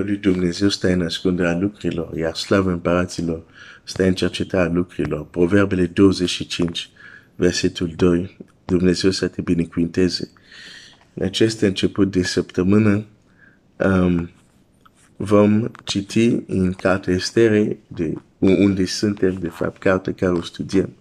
lui 0.00 0.16
Dumnezeu 0.16 0.68
stă 0.68 0.88
în 0.88 1.02
ascunderea 1.02 1.58
lucrurilor, 1.58 2.16
iar 2.16 2.34
slavă 2.34 2.70
împăraților 2.70 3.42
stă 3.84 4.04
în 4.04 4.14
cercetarea 4.14 4.72
lucrurilor. 4.72 5.26
Proverbele 5.26 5.86
25, 5.86 6.90
versetul 7.36 7.92
2, 7.96 8.36
Dumnezeu 8.64 9.10
să 9.10 9.28
te 9.28 9.40
binecuvinteze. 9.40 10.30
În 11.14 11.24
acest 11.24 11.60
început 11.60 12.10
de 12.10 12.22
săptămână 12.22 13.04
um, 13.76 14.30
vom 15.16 15.70
citi 15.84 16.42
în 16.46 16.72
cartea 16.72 17.14
Estere, 17.14 17.78
de 17.86 18.12
unde 18.38 18.84
suntem, 18.84 19.34
de 19.40 19.48
fapt, 19.48 19.78
cartea 19.78 20.12
care 20.12 20.32
o 20.32 20.42
studiem. 20.42 20.92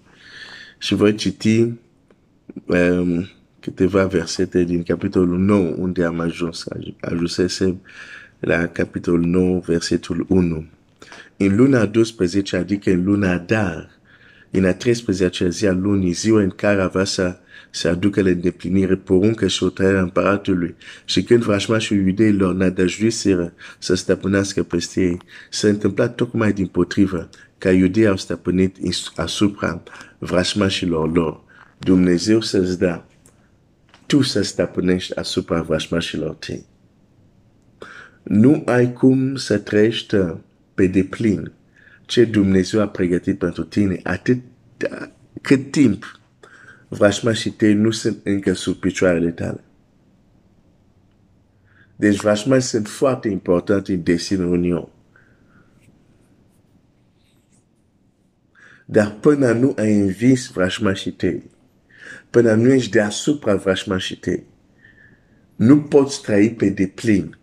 Și 0.77 0.93
voi 0.93 1.15
citi 1.15 1.73
um, 2.65 3.29
câteva 3.59 4.05
versete 4.05 4.63
din 4.63 4.83
capitolul 4.83 5.39
9, 5.39 5.73
unde 5.77 6.03
am 6.03 6.19
ajuns, 6.19 6.65
ajunsesem 7.01 7.81
la 8.41 8.67
capitolul 8.67 9.25
9, 9.25 9.59
versetul 9.59 10.25
1. 10.29 10.65
În 11.37 11.55
luna 11.55 11.85
12, 11.85 12.55
adică 12.55 12.89
în 12.89 13.03
luna 13.03 13.37
Dar, 13.37 13.89
în 14.51 14.65
a 14.65 14.73
13-a 14.73 15.47
zi 15.49 15.67
a 15.67 15.71
lunii, 15.71 16.11
ziua 16.11 16.41
în 16.41 16.49
care 16.49 16.81
avea 16.81 17.03
să 17.03 17.37
se 17.69 17.87
aducă 17.87 18.21
la 18.21 18.29
îndeplinire 18.29 18.95
poruncă 18.95 19.47
și 19.47 19.59
hotărârea 19.59 20.01
împăratului 20.01 20.75
și 21.05 21.23
când 21.23 21.43
vrașmașul 21.43 21.97
iudeilor 21.97 22.53
nădăjduiseră 22.53 23.53
să 23.79 23.95
stăpânească 23.95 24.63
peste 24.63 25.01
ei, 25.01 25.21
s-a 25.49 25.67
întâmplat 25.67 26.15
tocmai 26.15 26.53
din 26.53 26.67
potrivă 26.67 27.29
ca 27.57 27.71
iudeii 27.71 28.07
au 28.07 28.17
stăpânit 28.17 28.77
asupra 29.15 29.83
vrașmașilor 30.17 31.13
lor. 31.15 31.41
Dumnezeu 31.77 32.41
să-ți 32.41 32.79
da 32.79 33.05
tu 34.05 34.21
să 34.21 34.41
stăpânești 34.41 35.15
asupra 35.15 35.61
vrașmașilor 35.61 36.33
tăi. 36.33 36.65
Nu 38.23 38.61
ai 38.65 38.93
cum 38.93 39.35
să 39.35 39.57
trăiești 39.57 40.15
pe 40.73 40.87
deplin 40.87 41.51
ce 42.05 42.25
Dumnezeu 42.25 42.81
a 42.81 42.87
pregătit 42.87 43.37
pentru 43.37 43.63
tine 43.63 43.99
atât 44.03 44.39
cât 45.41 45.71
timp 45.71 46.19
vrașmașii 46.87 47.51
tăi 47.51 47.73
nu 47.73 47.91
sunt 47.91 48.17
încă 48.23 48.53
sub 48.53 48.75
picioarele 48.75 49.31
tale. 49.31 49.63
Deci 51.95 52.21
vrașmașii 52.21 52.69
sunt 52.69 52.87
foarte 52.87 53.27
importanti 53.27 53.91
în 53.91 54.03
destinul 54.03 54.51
Union. 54.51 54.89
Dar 58.85 59.11
până 59.19 59.51
nu 59.51 59.73
ai 59.77 59.99
învins 59.99 60.51
vrașmașii 60.51 61.11
tăi, 61.11 61.49
până 62.29 62.53
nu 62.53 62.73
ești 62.73 62.91
deasupra 62.91 63.55
vrașmașii 63.55 64.15
tăi, 64.15 64.43
nu 65.55 65.81
poți 65.81 66.21
trăi 66.21 66.53
pe 66.53 66.69
deplin 66.69 67.37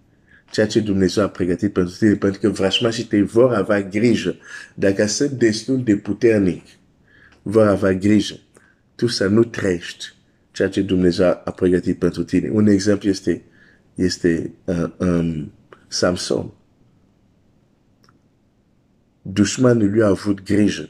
ceea 0.51 0.67
ce 0.67 0.81
Dumnezeu 0.81 1.25
a 1.25 1.29
pregătit 1.29 1.73
pentru 1.73 1.95
tine, 1.95 2.15
pentru 2.15 2.41
că 2.41 2.49
vrașmașii 2.49 3.05
tăi 3.05 3.23
vor 3.23 3.55
avea 3.55 3.83
grijă. 3.83 4.37
Dacă 4.75 5.07
sunt 5.07 5.31
destul 5.31 5.85
de 5.85 5.97
puternic, 5.97 6.65
vor 7.43 7.67
avea 7.67 7.93
grijă. 7.93 8.39
Tu 8.95 9.07
să 9.07 9.27
nu 9.27 9.45
trăiești 9.45 10.15
ceea 10.51 10.69
ce 10.69 10.83
Dumnezeu 10.83 11.27
a 11.27 11.51
pregătit 11.51 11.99
pentru 11.99 12.25
tine. 12.25 12.49
Un 12.49 12.67
exemplu 12.67 13.09
este, 13.09 13.43
este 13.95 14.53
uh, 14.65 14.91
um, 14.97 15.53
Samson. 15.89 16.53
Dușmanul 19.23 19.91
lui 19.91 20.03
a 20.03 20.07
avut 20.07 20.43
grijă 20.43 20.89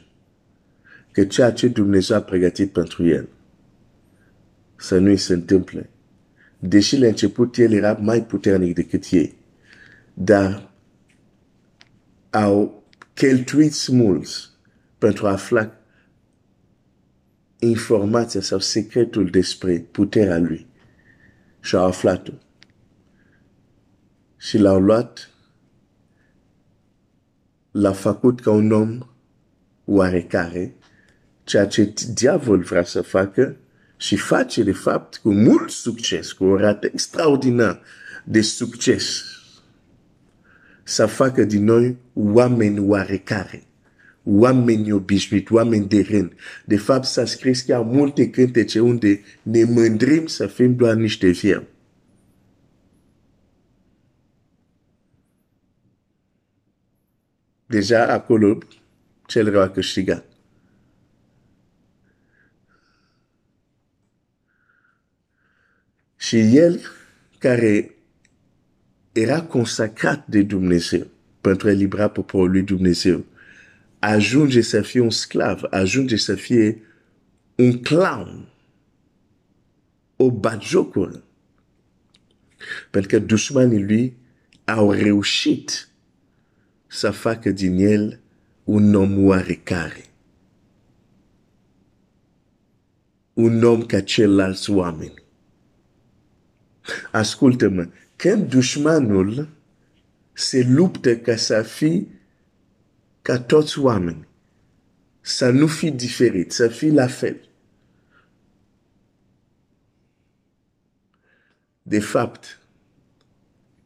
că 1.11 1.25
ceea 1.25 1.51
ce 1.51 1.67
Dumnezeu 1.67 2.17
a 2.17 2.21
pregătit 2.21 2.71
pentru 2.71 3.05
el 3.05 3.27
să 4.75 4.97
nu-i 4.97 5.17
se 5.17 5.33
întâmple. 5.33 5.89
Deși 6.59 6.97
la 6.97 7.07
început 7.07 7.57
el 7.57 7.71
era 7.71 7.93
mai 7.93 8.23
puternic 8.23 8.75
decât 8.75 9.03
ei 9.11 9.38
dar 10.21 10.71
au 12.29 12.83
cheltuit 13.13 13.87
mulți 13.87 14.49
pentru 14.97 15.27
a 15.27 15.31
afla 15.31 15.71
informația 17.59 18.41
sau 18.41 18.59
secretul 18.59 19.29
despre 19.29 19.79
puterea 19.91 20.37
lui. 20.37 20.67
Și 21.59 21.75
au 21.75 21.85
aflat-o. 21.85 22.31
Și 24.37 24.57
l-au 24.57 24.79
luat, 24.79 25.29
l-a 27.71 27.91
făcut 27.91 28.41
ca 28.41 28.51
un 28.51 28.71
om 28.71 28.99
oarecare, 29.85 30.75
ceea 31.43 31.67
ce 31.67 31.93
diavol 32.13 32.59
vrea 32.59 32.83
să 32.83 33.01
facă 33.01 33.57
și 33.97 34.17
face 34.17 34.63
de 34.63 34.73
fapt 34.73 35.17
cu 35.17 35.33
mult 35.33 35.69
succes, 35.69 36.31
cu 36.31 36.43
o 36.43 36.57
rată 36.57 36.89
extraordinar 36.91 37.81
de 38.23 38.41
succes 38.41 39.37
să 40.89 41.05
facă 41.05 41.43
din 41.43 41.63
noi 41.63 41.97
oameni 42.13 42.79
oarecare, 42.79 43.63
oameni 44.23 44.91
obișnuiți, 44.91 45.53
oameni 45.53 45.87
de 45.87 46.01
rând. 46.01 46.33
De 46.65 46.77
fapt, 46.77 47.05
s-a 47.05 47.25
scris 47.25 47.61
chiar 47.61 47.81
multe 47.81 48.29
cântece 48.29 48.79
unde 48.79 49.21
ne 49.41 49.63
mândrim 49.63 50.25
să 50.25 50.47
fim 50.47 50.75
doar 50.75 50.95
niște 50.95 51.31
fieri. 51.31 51.67
Deja 57.65 58.07
acolo 58.07 58.57
cel 59.25 59.49
rău 59.49 59.61
a 59.61 59.69
câștigat. 59.69 60.25
Și 66.15 66.57
el 66.57 66.81
care 67.37 67.98
era 69.11 69.41
consacrat 69.41 70.27
de 70.27 70.41
Dumnezeu 70.41 71.07
pentru 71.41 71.67
a 71.67 71.71
elibera 71.71 72.07
poporul 72.09 72.51
lui 72.51 72.61
Dumnezeu. 72.61 73.25
Ajunge 73.99 74.61
să 74.61 74.81
fie 74.81 74.99
un 74.99 75.09
sclav, 75.09 75.61
ajunge 75.69 76.15
să 76.15 76.35
fie 76.35 76.81
un 77.55 77.81
clown, 77.81 78.47
o 80.15 80.31
bagiocură. 80.31 81.23
Pentru 82.91 83.09
că 83.09 83.25
dușmanii 83.25 83.83
lui 83.83 84.17
au 84.65 84.91
reușit 84.91 85.87
să 86.87 87.11
facă 87.11 87.49
din 87.49 87.77
el 87.77 88.19
un 88.63 88.95
om 88.95 89.25
oarecare. 89.25 90.03
Un 93.33 93.63
om 93.63 93.81
ca 93.81 94.01
ceilalți 94.01 94.69
oameni. 94.69 95.13
Ascultă-mă, 97.11 97.87
când 98.19 98.49
dușmanul 98.49 99.49
se 100.33 100.63
luptă 100.63 101.17
ca 101.17 101.35
să 101.35 101.61
fii 101.61 102.07
ca 103.21 103.39
toți 103.39 103.79
oameni, 103.79 104.27
să 105.21 105.49
nu 105.49 105.67
fii 105.67 105.91
diferit, 105.91 106.51
să 106.51 106.67
fii 106.67 106.91
la 106.91 107.07
fel. 107.07 107.49
De 111.81 111.99
fapt, 111.99 112.59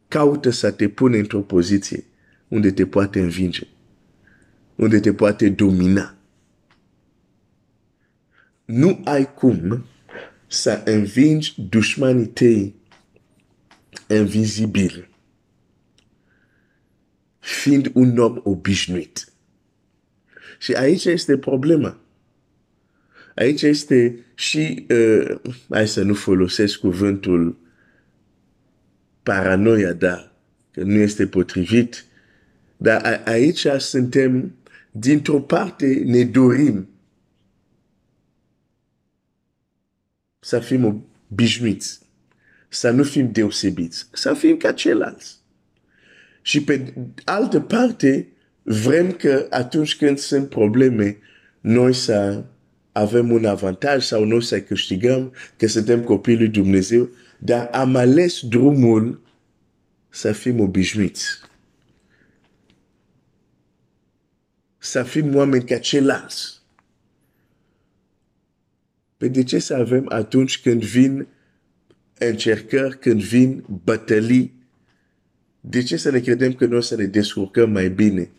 caută 0.07 0.49
să 0.49 0.71
te 0.71 0.89
pune 0.89 1.17
într-o 1.17 1.41
poziție 1.41 2.03
unde 2.47 2.71
te 2.71 2.85
poate 2.85 3.19
învinge, 3.19 3.67
unde 4.75 4.99
te 4.99 5.13
poate 5.13 5.49
domina. 5.49 6.15
Nu 8.65 9.01
ai 9.03 9.33
cum 9.33 9.85
să 10.47 10.81
învingi 10.85 11.61
dușmanii 11.69 12.27
tăi 12.27 12.81
invizibil, 14.15 15.09
fiind 17.39 17.91
un 17.93 18.17
om 18.17 18.39
obișnuit. 18.43 19.27
Și 20.59 20.73
aici 20.73 21.05
este 21.05 21.37
problema. 21.37 21.97
Aici 23.35 23.61
este 23.61 24.25
și, 24.35 24.85
uh, 24.89 25.39
hai 25.69 25.87
să 25.87 26.01
nu 26.01 26.13
folosesc 26.13 26.79
cuvântul 26.79 27.57
paranoia, 29.23 29.93
da, 29.93 30.31
că 30.71 30.83
nu 30.83 30.93
este 30.93 31.27
potrivit, 31.27 32.05
dar 32.77 33.21
aici 33.25 33.67
suntem, 33.77 34.55
dintr-o 34.91 35.39
parte, 35.39 36.01
ne 36.05 36.23
dorim 36.23 36.87
să 40.39 40.59
fim 40.59 41.05
obișnuiți 41.31 42.02
să 42.73 42.89
nu 42.89 43.03
fim 43.03 43.31
deosebiți, 43.31 44.07
să 44.11 44.33
fim 44.33 44.57
ca 44.57 44.71
ceilalți. 44.71 45.35
Și 46.41 46.63
pe 46.63 46.93
altă 47.23 47.59
parte, 47.59 48.27
vrem 48.63 49.11
că 49.11 49.47
atunci 49.49 49.95
când 49.95 50.17
sunt 50.17 50.49
probleme, 50.49 51.17
noi 51.61 51.93
să 51.93 52.43
avem 52.91 53.31
un 53.31 53.45
avantaj 53.45 54.03
sau 54.03 54.25
noi 54.25 54.43
să 54.43 54.61
câștigăm, 54.61 55.33
că 55.57 55.67
suntem 55.67 56.03
copii 56.03 56.37
lui 56.37 56.47
Dumnezeu, 56.47 57.09
dar 57.39 57.69
am 57.71 57.95
ales 57.95 58.39
drumul 58.41 59.21
să 60.09 60.31
fim 60.31 60.59
obișnuiți. 60.59 61.41
Să 64.77 65.03
fim 65.03 65.35
oameni 65.35 65.65
ca 65.65 65.77
ceilalți. 65.77 66.61
Pe 69.17 69.27
de 69.27 69.43
ce 69.43 69.59
să 69.59 69.73
avem 69.73 70.05
atunci 70.09 70.61
când 70.61 70.83
vin 70.83 71.27
încercări, 72.17 72.99
când 72.99 73.21
vin 73.21 73.63
bătălii, 73.83 74.61
De 75.65 75.83
ce 75.83 75.97
să 75.97 76.11
ne 76.11 76.19
credem 76.19 76.53
că 76.53 76.65
noi 76.65 76.77
o 76.77 76.81
să 76.81 76.95
ne 76.95 77.05
descurcăm 77.05 77.71
mai 77.71 77.89
bine? 77.89 78.29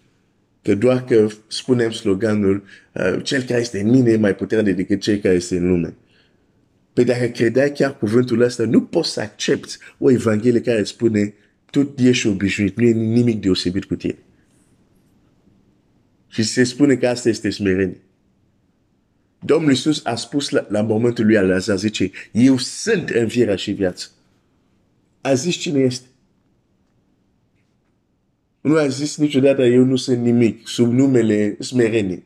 Că 0.62 0.74
doar 0.74 1.04
că 1.04 1.28
spunem 1.46 1.90
sloganul 1.90 2.64
uh, 2.92 3.20
cel 3.22 3.42
care 3.42 3.60
este 3.60 3.80
în 3.80 3.90
mine 3.90 4.10
e 4.10 4.16
mai 4.16 4.34
puternic 4.34 4.76
decât 4.76 5.00
cel 5.00 5.18
care 5.18 5.34
este 5.34 5.56
în 5.56 5.68
lume. 5.68 5.94
Păi 6.92 7.04
dacă 7.04 7.26
credeai 7.26 7.72
chiar 7.72 7.98
cuvântul 7.98 8.40
ăsta, 8.40 8.64
nu 8.64 8.82
poți 8.82 9.12
să 9.12 9.20
accepti 9.20 9.76
o 9.98 10.10
evanghelie 10.10 10.60
care 10.60 10.84
spune 10.84 11.34
tot 11.70 11.98
ești 11.98 12.26
obișnuit, 12.26 12.76
nu 12.76 12.84
e 12.84 12.92
nimic 12.92 13.40
deosebit 13.40 13.84
cu 13.84 13.94
tine. 13.94 14.18
Și 16.28 16.42
se 16.42 16.64
spune 16.64 16.96
că 16.96 17.08
asta 17.08 17.28
este 17.28 17.50
smerenie. 17.50 18.00
Domnul 19.44 19.70
Iisus 19.70 20.04
a 20.04 20.14
spus 20.14 20.48
la, 20.48 20.66
la 20.68 20.82
momentul 20.82 21.24
lui 21.24 21.34
Lazar, 21.34 21.76
zice, 21.76 22.10
eu 22.32 22.56
sunt 22.56 23.08
învierea 23.08 23.56
și 23.56 23.70
viață. 23.72 24.08
A 25.20 25.34
zis 25.34 25.54
cine 25.54 25.80
este. 25.80 26.06
Nu 28.60 28.76
a 28.76 28.86
zis 28.86 29.16
niciodată, 29.16 29.62
eu 29.62 29.84
nu 29.84 29.96
sunt 29.96 30.18
nimic, 30.18 30.68
sub 30.68 30.92
numele 30.92 31.56
smerenie. 31.60 32.22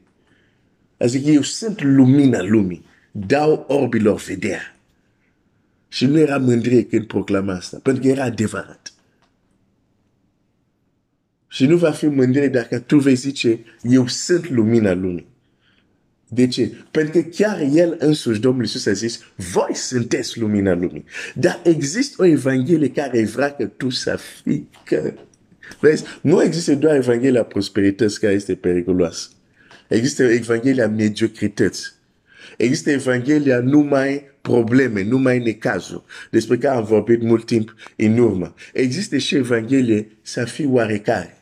A 0.99 1.07
zis, 1.07 1.27
eu 1.27 1.43
sunt 1.43 1.83
lumina 1.83 2.43
lumii, 2.43 2.85
dau 3.13 3.65
orbilor 3.69 4.21
vedea. 4.21 4.61
Și 5.89 6.07
nu 6.07 6.19
era 6.19 6.39
mândrie 6.39 6.85
când 6.85 7.07
proclama 7.07 7.53
asta, 7.53 7.81
pentru 7.83 8.03
că 8.03 8.09
era 8.09 8.25
adevărat. 8.25 8.93
Și 11.49 11.67
nu 11.67 11.77
va 11.77 11.91
fi 11.91 12.07
mândrie 12.07 12.49
dacă 12.49 12.79
tu 12.79 12.99
vei 12.99 13.15
zice, 13.15 13.61
eu 13.83 14.07
sunt 14.07 14.49
lumina 14.51 14.93
lumii. 14.93 15.27
De 16.29 16.47
ce? 16.47 16.73
Pentru 16.91 17.21
că 17.21 17.29
chiar 17.29 17.61
El 17.73 17.97
însuși, 17.99 18.41
Domnul 18.41 18.63
Iisus 18.63 18.87
a 18.87 18.93
zis, 18.93 19.21
voi 19.53 19.75
sunteți 19.75 20.39
lumina 20.39 20.75
lumii. 20.75 21.05
Dar 21.35 21.61
există 21.65 22.23
o 22.23 22.25
Evanghelie 22.25 22.91
care 22.91 23.25
vrea 23.25 23.51
că 23.51 23.65
tu 23.65 23.91
să 23.91 24.19
fii 24.43 24.69
că... 24.85 25.13
Vezi? 25.81 26.05
Nu 26.21 26.43
există 26.43 26.75
doar 26.75 26.97
Evanghelia 26.97 27.43
prosperității 27.43 28.21
care 28.21 28.33
este 28.33 28.55
periculoasă. 28.55 29.29
Există 29.89 30.23
Evanghelia 30.23 30.89
mediocrității. 30.89 31.93
Există 32.57 32.91
Evanghelia 32.91 33.61
numai 33.61 34.23
probleme, 34.41 35.03
numai 35.03 35.39
necazuri, 35.39 36.03
despre 36.31 36.59
care 36.59 36.77
am 36.77 36.85
vorbit 36.85 37.23
mult 37.23 37.47
timp 37.47 37.75
în 37.97 38.19
urmă. 38.19 38.55
Există 38.73 39.17
și 39.17 39.35
Evanghelie 39.35 40.09
să 40.23 40.45
fii 40.45 40.67
oarecare. 40.67 41.37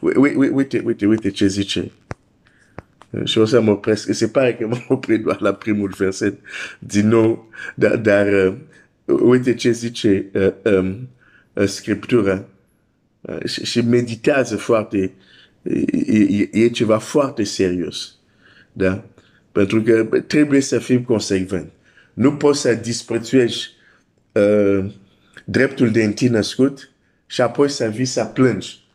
Uite, 0.00 0.82
uite, 0.84 1.06
uite 1.06 1.30
ce 1.30 1.46
zice 1.46 1.90
și 3.24 3.38
o 3.38 3.44
să 3.44 3.60
mă 3.60 3.70
opresc. 3.70 4.12
Se 4.12 4.28
pare 4.28 4.54
că 4.54 4.66
mă 4.66 4.78
oprit 4.88 5.22
doar 5.22 5.40
la 5.40 5.52
primul 5.52 5.94
verset 5.96 6.38
din 6.78 7.08
nou, 7.08 7.48
dar, 7.74 7.96
dar 7.96 8.26
uh, 9.06 9.20
uite 9.20 9.54
ce 9.54 9.70
zice 9.70 10.30
uh, 10.34 10.72
um, 10.72 11.08
uh, 11.52 11.66
Scriptura 11.66 12.44
uh, 13.20 13.44
și, 13.44 13.64
și 13.64 13.80
meditează 13.80 14.56
foarte, 14.56 15.12
e, 15.62 16.48
e 16.52 16.68
ceva 16.68 16.98
foarte 16.98 17.44
serios. 17.44 18.16
Da? 18.72 19.04
Pentru 19.52 19.82
că 19.82 20.22
trebuie 20.26 20.60
să 20.60 20.78
fim 20.78 21.02
consecvent. 21.02 21.70
Nu 22.12 22.36
poți 22.36 22.60
să 22.60 22.74
disprețuiești 22.74 23.70
uh, 24.32 24.90
dreptul 25.44 25.90
de 25.90 26.02
întâi 26.02 26.28
născut 26.28 26.90
și 27.26 27.40
apoi 27.40 27.68
să 27.70 27.86
vii 27.86 28.04
să 28.04 28.24
plângi 28.24 28.86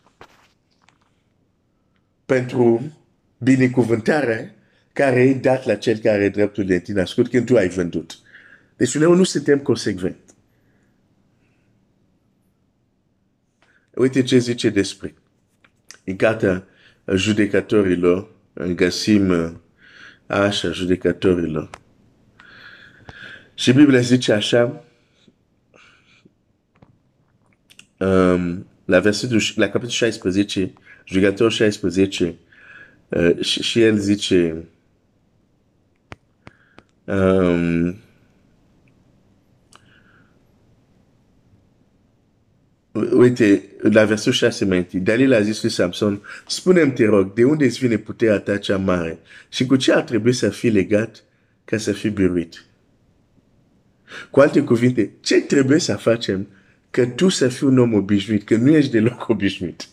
pentru 2.26 2.92
binecuvântare 3.44 4.56
care 4.94 5.22
e 5.22 5.34
dat 5.34 5.66
la 5.66 5.76
cel 5.76 5.98
care 5.98 6.16
are 6.16 6.30
dreptul 6.30 6.66
de 6.66 6.80
tine 6.80 7.02
ascult 7.02 7.30
când 7.30 7.46
tu 7.46 7.56
ai 7.56 7.70
vândut. 7.70 8.18
Deci 8.78 8.98
noi 8.98 9.18
nu 9.18 9.24
suntem 9.24 9.60
consecvent. 9.60 10.18
Uite 13.96 14.24
ce 14.24 14.38
zice 14.38 14.70
despre. 14.70 15.14
În 16.06 16.16
cartea 16.16 16.68
judecătorilor, 17.16 18.30
găsim 18.76 19.32
așa 20.28 20.72
judecătorilor. 20.72 21.70
Și 23.54 23.74
Biblia 23.74 24.00
zice 24.00 24.32
așa, 24.32 24.84
um, 27.98 28.68
la 28.86 29.00
versetul, 29.00 29.42
la 29.56 29.66
capitolul 29.66 29.90
16, 29.90 30.74
judecător 31.06 31.52
16, 31.52 32.36
Uh, 33.16 33.40
și, 33.40 33.62
și 33.62 33.82
el 33.82 33.98
zice 33.98 34.66
um, 37.06 37.96
uite, 43.12 43.64
la 43.82 44.06
versul 44.06 44.32
6 44.32 44.66
mai 44.66 44.78
întâi, 44.78 45.00
Dalil 45.00 45.34
a 45.34 45.42
zis 45.42 45.62
lui 45.62 45.72
Samson, 45.72 46.22
spune-mi, 46.48 46.92
te 46.92 47.06
rog, 47.06 47.34
de 47.34 47.44
unde 47.44 47.66
îți 47.66 47.80
vine 47.80 47.98
puterea 47.98 48.40
ta 48.40 48.58
cea 48.58 48.78
mare 48.78 49.20
și 49.50 49.66
cu 49.66 49.76
ce 49.76 49.94
ar 49.94 50.02
trebui 50.02 50.34
să 50.34 50.50
fii 50.50 50.70
legat 50.70 51.24
ca 51.66 51.78
să 51.78 51.92
fii 51.92 52.10
biruit? 52.10 52.66
Cu 54.30 54.40
alte 54.40 54.62
cuvinte, 54.62 55.12
ce 55.22 55.42
trebuie 55.42 55.80
să 55.80 55.96
facem 55.96 56.48
că 56.90 57.06
tu 57.06 57.30
să 57.30 57.48
fii 57.48 57.68
un 57.68 57.78
om 57.78 57.94
obișnuit, 57.94 58.44
că 58.44 58.56
nu 58.56 58.70
ești 58.70 58.92
deloc 58.92 59.28
obișnuit? 59.30 59.88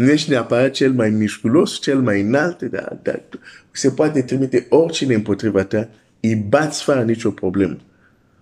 Nu 0.00 0.10
ești 0.10 0.30
neapărat 0.30 0.70
cel 0.70 0.92
mai 0.92 1.10
mișculos, 1.10 1.80
cel 1.80 2.00
mai 2.00 2.20
înalt, 2.20 2.62
dar, 2.62 2.98
dar 3.02 3.22
se 3.70 3.90
poate 3.90 4.22
trimite 4.22 4.66
oricine 4.68 5.14
împotriva 5.14 5.64
ta, 5.64 5.88
îi 6.20 6.34
bați 6.34 6.82
fără 6.82 7.02
nicio 7.02 7.30
problemă, 7.30 7.76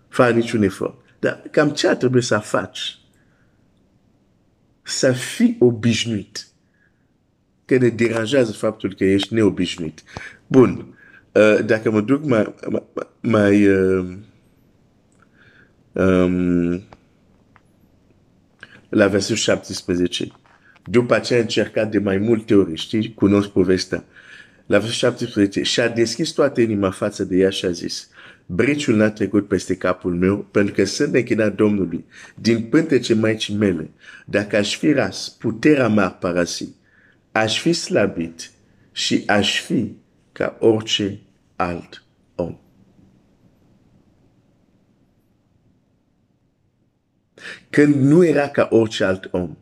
fără 0.08 0.30
niciun 0.30 0.62
efort. 0.62 0.94
Dar 1.18 1.42
cam 1.50 1.70
ce 1.70 1.88
trebuie 1.88 2.22
să 2.22 2.38
faci? 2.38 2.98
Să 4.82 5.12
fii 5.12 5.56
obișnuit. 5.58 6.46
Că 7.64 7.76
ne 7.76 7.88
deranjează 7.88 8.52
faptul 8.52 8.94
că 8.94 9.04
ești 9.04 9.34
neobișnuit. 9.34 10.02
Bun. 10.46 10.98
Uh, 11.32 11.64
dacă 11.64 11.90
mă 11.90 12.00
duc 12.00 12.24
mai, 12.24 12.54
mai 13.20 13.68
uh, 13.68 14.16
um, 15.92 16.82
la 18.88 19.08
versul 19.08 19.36
17. 19.36 20.32
După 20.90 21.14
aceea 21.14 21.38
a 21.38 21.42
încercat 21.42 21.90
de 21.90 21.98
mai 21.98 22.18
multe 22.18 22.54
ori, 22.54 22.74
știi, 22.74 23.14
cunosc 23.14 23.48
povestea. 23.48 24.04
La 24.66 24.78
versul 24.78 24.94
17, 24.94 25.62
și-a 25.62 25.88
deschis 25.88 26.30
toată 26.30 26.60
inima 26.60 26.90
față 26.90 27.24
de 27.24 27.36
ea 27.36 27.50
și 27.50 27.64
a 27.64 27.70
zis, 27.70 28.08
briciul 28.46 28.96
n-a 28.96 29.10
trecut 29.10 29.48
peste 29.48 29.76
capul 29.76 30.14
meu, 30.14 30.38
pentru 30.38 30.74
că 30.74 30.84
sunt 30.84 31.14
închinat 31.14 31.54
Domnului, 31.54 32.04
din 32.34 32.62
pântece 32.62 33.14
maicii 33.14 33.54
mele. 33.54 33.90
Dacă 34.26 34.56
aș 34.56 34.76
fi 34.76 34.92
ras, 34.92 35.28
puterea 35.38 35.88
m-ar 35.88 36.18
parasi. 36.18 36.68
Aș 37.32 37.60
fi 37.60 37.72
slabit 37.72 38.50
și 38.92 39.22
aș 39.26 39.60
fi 39.60 39.92
ca 40.32 40.56
orice 40.60 41.20
alt 41.56 42.04
om. 42.34 42.58
Când 47.70 47.94
nu 47.94 48.24
era 48.24 48.48
ca 48.48 48.68
orice 48.70 49.04
alt 49.04 49.28
om, 49.30 49.56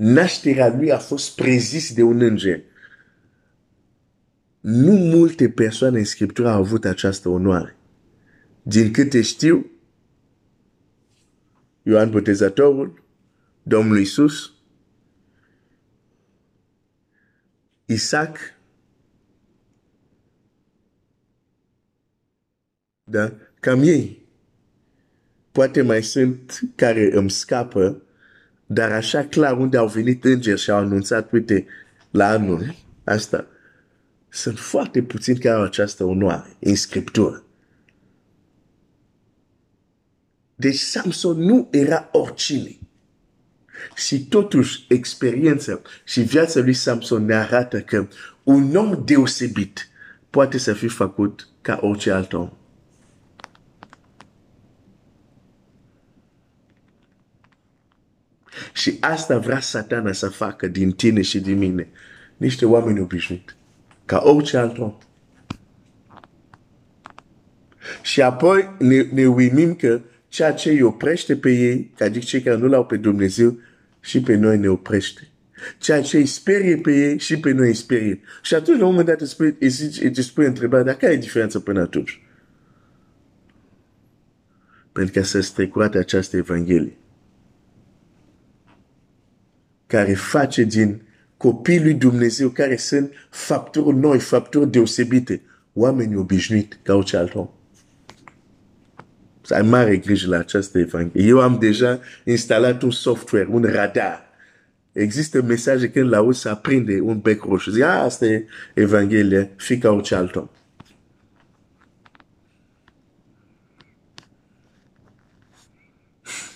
nașterea 0.00 0.74
lui 0.76 0.92
a 0.92 0.98
fost 0.98 1.34
prezis 1.34 1.94
de 1.94 2.02
un 2.02 2.20
înger. 2.20 2.62
Nu 4.60 4.92
multe 4.92 5.50
persoane 5.50 5.98
în 5.98 6.04
Scriptură 6.04 6.48
au 6.48 6.60
avut 6.60 6.84
această 6.84 7.28
onoare. 7.28 7.76
Din 8.62 8.92
câte 8.92 9.22
știu, 9.22 9.70
Ioan 11.82 12.10
Botezatorul, 12.10 13.04
Domnul 13.62 13.98
Iisus, 13.98 14.52
Isaac, 17.84 18.38
da? 23.04 23.32
Cam 23.60 23.82
ei. 23.82 24.28
Poate 25.52 25.82
mai 25.82 26.02
sunt 26.02 26.60
care 26.74 27.16
îmi 27.16 27.30
scapă, 27.30 28.02
dar 28.72 28.92
așa 28.92 29.24
clar 29.24 29.58
unde 29.58 29.76
au 29.76 29.86
venit 29.86 30.24
îngeri 30.24 30.60
și 30.60 30.70
au 30.70 30.78
anunțat, 30.78 31.32
uite, 31.32 31.66
la 32.10 32.28
anul 32.28 32.74
asta, 33.04 33.46
sunt 34.28 34.58
foarte 34.58 35.02
puțini 35.02 35.38
care 35.38 35.54
au 35.54 35.62
această 35.62 36.04
onoare 36.04 36.56
în 36.60 36.74
Scriptură. 36.74 37.44
Deci 40.54 40.78
Samson 40.78 41.38
nu 41.38 41.68
era 41.70 42.08
oricine. 42.12 42.78
Și 43.94 44.26
totuși 44.26 44.84
experiența 44.88 45.80
și 46.04 46.20
viața 46.20 46.60
lui 46.60 46.74
Samson 46.74 47.24
ne 47.24 47.34
arată 47.34 47.80
că 47.80 48.08
un 48.42 48.76
om 48.76 49.02
deosebit 49.04 49.88
poate 50.30 50.58
să 50.58 50.72
fie 50.72 50.88
făcut 50.88 51.48
ca 51.60 51.78
orice 51.82 52.10
alt 52.10 52.32
om. 52.32 52.52
Și 58.80 58.96
asta 59.00 59.38
vrea 59.38 59.60
satana 59.60 60.12
să 60.12 60.28
facă 60.28 60.66
din 60.66 60.92
tine 60.92 61.22
și 61.22 61.40
din 61.40 61.58
mine. 61.58 61.88
Niște 62.36 62.66
oameni 62.66 63.00
obișnuiți. 63.00 63.56
Ca 64.04 64.22
orice 64.24 64.56
alt 64.56 64.78
om. 64.78 64.98
Și 68.02 68.22
apoi 68.22 68.74
ne, 68.78 69.02
ne 69.12 69.26
uimim 69.26 69.74
că 69.74 70.00
ceea 70.28 70.52
ce 70.52 70.70
îi 70.70 70.82
oprește 70.82 71.36
pe 71.36 71.50
ei, 71.50 71.90
adică 71.98 72.24
cei 72.24 72.40
care 72.40 72.56
nu 72.56 72.66
l-au 72.66 72.86
pe 72.86 72.96
Dumnezeu, 72.96 73.58
și 74.00 74.20
pe 74.20 74.34
noi 74.34 74.58
ne 74.58 74.68
oprește. 74.68 75.28
Ceea 75.78 76.02
ce 76.02 76.16
îi 76.16 76.26
sperie 76.26 76.76
pe 76.76 76.92
ei 76.92 77.18
și 77.18 77.38
pe 77.38 77.50
noi 77.50 77.66
îi 77.66 77.74
sperie. 77.74 78.20
Și 78.42 78.54
atunci, 78.54 78.78
la 78.78 78.84
un 78.84 78.90
moment 78.90 79.08
dat, 79.08 79.20
îți 80.10 80.22
spui 80.22 80.46
întrebarea, 80.46 80.84
dar 80.84 80.94
care 80.94 81.12
e 81.12 81.16
diferența 81.16 81.60
până 81.60 81.80
atunci? 81.80 82.22
Pentru 84.92 85.12
că 85.12 85.22
să 85.22 85.40
strecurate 85.40 85.98
această 85.98 86.36
Evanghelie 86.36 86.99
care 89.90 90.14
face 90.14 90.62
din 90.62 91.02
copiii 91.36 91.82
lui 91.82 91.94
Dumnezeu 91.94 92.48
care 92.48 92.76
sunt 92.76 93.12
fapturi 93.30 93.96
noi, 93.96 94.18
fapturi 94.18 94.70
deosebite, 94.70 95.42
oameni 95.72 96.16
obișnuiți 96.16 96.78
ca 96.82 96.94
orice 96.94 97.16
alt 97.16 97.34
om. 97.34 97.50
Să 99.40 99.54
ai 99.54 99.62
mare 99.62 99.96
grijă 99.96 100.28
la 100.28 100.38
această 100.38 100.78
evanghelie. 100.78 101.28
Eu 101.28 101.40
am 101.40 101.58
deja 101.58 102.00
instalat 102.24 102.82
un 102.82 102.90
software, 102.90 103.48
un 103.50 103.62
radar. 103.62 104.28
Există 104.92 105.42
mesaje 105.42 105.90
când 105.90 106.10
la 106.10 106.16
auzi 106.16 106.40
să 106.40 106.48
aprinde 106.48 107.00
un 107.00 107.18
bec 107.18 107.42
roșu. 107.42 107.70
Zic, 107.70 107.82
ah, 107.82 108.00
asta 108.02 108.26
e 108.26 108.44
evanghelie, 108.74 109.50
fi 109.56 109.78
ca 109.78 109.90
orice 109.90 110.14
alt 110.14 110.36
om. 110.36 110.48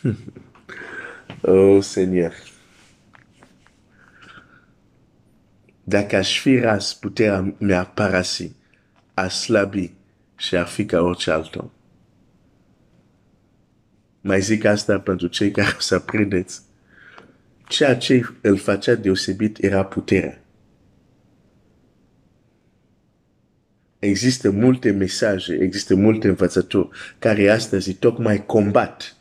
oh, 1.43 1.83
Seigneur. 1.83 2.54
Dacă 5.85 6.17
aș 6.17 6.41
fi 6.41 6.59
ras, 6.59 6.95
puterea 6.95 7.55
mea 7.59 7.85
parasi, 7.85 8.53
aș 9.15 9.35
slăbi 9.35 9.93
și 10.37 10.57
a 10.57 10.65
fi 10.65 10.85
ca 10.85 11.01
orice 11.01 11.31
alt 11.31 11.55
om. 11.55 11.71
Mai 14.21 14.41
zic 14.41 14.65
asta 14.65 15.01
pentru 15.01 15.27
cei 15.27 15.51
care 15.51 15.77
să 15.79 15.99
prindeți. 15.99 16.63
Ceea 17.69 17.97
ce 17.97 18.23
îl 18.41 18.57
facea 18.57 18.95
deosebit 18.95 19.63
era 19.63 19.85
puterea. 19.85 20.39
Există 23.99 24.51
multe 24.51 24.91
mesaje, 24.91 25.55
există 25.55 25.95
multe 25.95 26.29
învățături 26.29 26.89
care 27.19 27.49
astăzi 27.49 27.95
tocmai 27.95 28.47
combat 28.47 29.17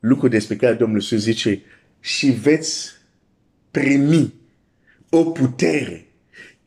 lucrul 0.00 0.28
despre 0.28 0.56
care 0.56 0.74
Domnul 0.74 0.96
Iisus 0.96 1.22
zice 1.22 1.62
și 2.00 2.30
veți 2.30 2.90
primi 3.70 4.34
o 5.10 5.24
putere 5.24 6.06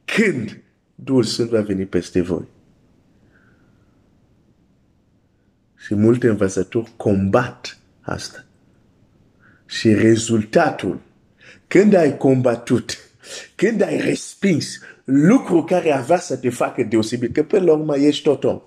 când 0.05 0.61
Duhul 0.95 1.23
Sfânt 1.23 1.49
va 1.49 1.61
veni 1.61 1.85
peste 1.85 2.21
voi. 2.21 2.45
Și 5.77 5.95
multe 5.95 6.27
învățături 6.27 6.91
combat 6.97 7.79
asta. 8.01 8.45
Și 9.65 9.93
rezultatul, 9.93 11.01
când 11.67 11.93
ai 11.93 12.17
combatut, 12.17 12.97
când 13.55 13.81
ai 13.81 14.01
respins 14.01 14.79
lucru 15.03 15.63
care 15.63 15.91
avea 15.91 16.19
să 16.19 16.37
te 16.37 16.49
facă 16.49 16.83
deosebit, 16.83 17.33
că 17.33 17.43
pe 17.43 17.59
la 17.59 17.73
urmă 17.73 17.97
ești 17.97 18.23
tot 18.23 18.43
om 18.43 18.61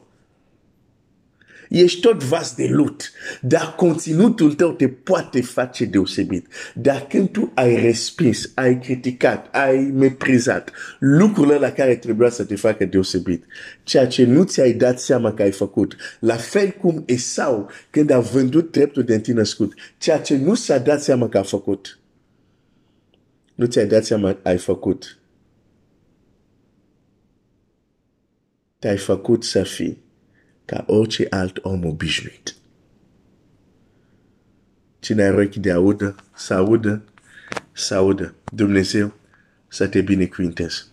ești 1.81 2.00
tot 2.00 2.23
vas 2.23 2.54
de 2.54 2.66
lut, 2.71 3.12
dar 3.40 3.75
conținutul 3.76 4.54
tău 4.54 4.73
te 4.73 4.88
poate 4.88 5.43
face 5.43 5.85
deosebit. 5.85 6.47
Dar 6.75 7.07
când 7.07 7.28
tu 7.28 7.52
ai 7.54 7.81
respins, 7.81 8.50
ai 8.54 8.81
criticat, 8.81 9.54
ai 9.54 9.76
meprizat 9.95 10.71
lucrurile 10.99 11.57
la 11.57 11.71
care 11.71 11.97
trebuia 11.97 12.31
să 12.31 12.45
te 12.45 12.57
facă 12.57 12.85
deosebit, 12.85 13.45
ceea 13.83 14.07
ce 14.07 14.25
nu 14.25 14.43
ți-ai 14.43 14.73
dat 14.73 15.00
seama 15.00 15.35
că 15.35 15.43
ai 15.43 15.52
făcut, 15.52 15.97
la 16.21 16.37
fel 16.37 16.71
cum 16.71 17.02
Esau 17.07 17.71
când 17.90 18.11
a 18.11 18.21
vândut 18.21 18.73
dreptul 18.73 19.02
de 19.02 19.14
întâi 19.14 19.35
născut, 19.35 19.73
ceea 19.99 20.19
ce 20.19 20.37
nu 20.37 20.54
s-a 20.54 20.78
dat 20.78 21.02
seama 21.02 21.28
că 21.28 21.38
a 21.38 21.43
făcut, 21.43 21.99
nu 23.54 23.66
ți-ai 23.66 23.87
dat 23.87 24.04
seama 24.04 24.33
că 24.33 24.49
ai 24.49 24.59
făcut. 24.59 25.19
Te-ai 28.78 28.97
făcut 28.97 29.45
să 29.45 29.62
fii 29.62 30.03
ca 30.64 30.85
orice 30.87 31.26
alt 31.30 31.59
om 31.62 31.85
obișnuit. 31.85 32.54
Cine 34.99 35.23
are 35.23 35.44
ochi 35.44 35.56
de 35.56 35.73
audă, 35.73 36.14
să 36.35 36.54
audă, 36.54 37.04
să 37.73 37.94
audă. 37.94 38.35
Dumnezeu 38.52 39.14
să 39.68 39.88
te 39.88 40.00
binecuvinteze. 40.00 40.85